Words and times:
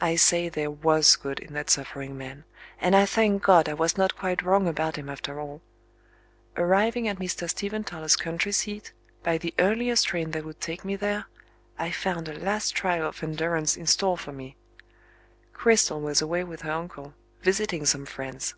I 0.00 0.16
say 0.16 0.48
there 0.48 0.70
was 0.70 1.16
good 1.16 1.40
in 1.40 1.52
that 1.52 1.68
suffering 1.68 2.16
man; 2.16 2.44
and 2.80 2.96
I 2.96 3.04
thank 3.04 3.42
God 3.42 3.68
I 3.68 3.74
was 3.74 3.98
not 3.98 4.16
quite 4.16 4.40
wrong 4.42 4.66
about 4.66 4.96
him 4.96 5.10
after 5.10 5.38
all. 5.38 5.60
Arriving 6.56 7.06
at 7.06 7.18
Mr. 7.18 7.50
Stephen 7.50 7.84
Toller's 7.84 8.16
country 8.16 8.50
seat, 8.50 8.94
by 9.22 9.36
the 9.36 9.52
earliest 9.58 10.06
train 10.06 10.30
that 10.30 10.46
would 10.46 10.58
take 10.62 10.86
me 10.86 10.96
there, 10.96 11.26
I 11.78 11.90
found 11.90 12.28
a 12.30 12.38
last 12.40 12.70
trial 12.74 13.06
of 13.06 13.22
endurance 13.22 13.76
in 13.76 13.86
store 13.86 14.16
for 14.16 14.32
me. 14.32 14.56
Cristel 15.52 16.00
was 16.00 16.22
away 16.22 16.42
with 16.42 16.62
her 16.62 16.72
uncle, 16.72 17.12
visiting 17.42 17.84
some 17.84 18.06
friends. 18.06 18.54